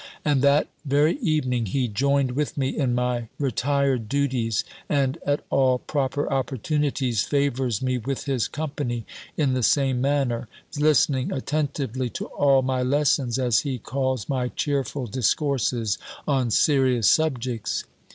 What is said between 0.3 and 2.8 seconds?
that very evening he joined with me